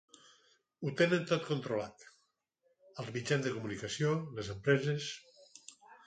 Ho 0.85 0.91
tenen 1.01 1.25
tot 1.31 1.43
controlat: 1.49 2.05
els 3.03 3.11
mitjans 3.17 3.45
de 3.47 3.51
comunicació, 3.57 4.15
les 4.39 4.49
empreses. 4.55 5.11